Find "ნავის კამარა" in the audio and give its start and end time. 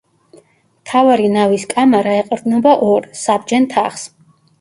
1.33-2.15